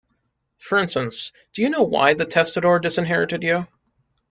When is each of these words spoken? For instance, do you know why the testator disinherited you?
For 0.57 0.79
instance, 0.79 1.31
do 1.53 1.61
you 1.61 1.69
know 1.69 1.83
why 1.83 2.15
the 2.15 2.25
testator 2.25 2.79
disinherited 2.79 3.43
you? 3.43 3.67